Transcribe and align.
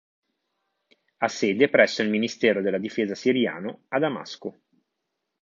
Ha 1.17 1.27
sede 1.27 1.69
presso 1.69 2.01
il 2.01 2.09
ministero 2.09 2.61
della 2.63 2.79
Difesa 2.79 3.13
siriano 3.13 3.83
a 3.89 3.99
Damasco. 3.99 4.59